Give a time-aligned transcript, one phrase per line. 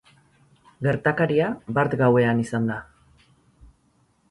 [0.87, 2.81] Gertakaria bart gauean izan da.